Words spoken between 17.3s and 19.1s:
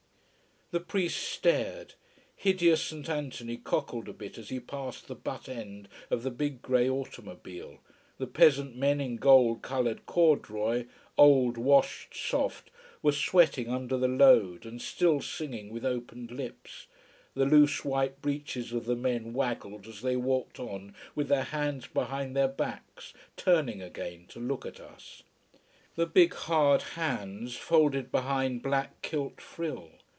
the loose white breeches of the